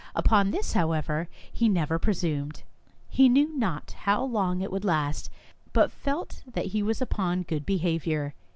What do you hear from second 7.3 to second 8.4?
good behaviour.